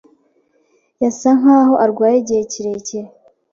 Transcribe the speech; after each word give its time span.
Yasa 1.03 1.29
nkaho 1.39 1.73
arwaye 1.83 2.15
igihe 2.21 2.41
kirekire. 2.51 3.09